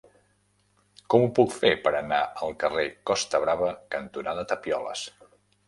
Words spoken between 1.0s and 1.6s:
Com ho puc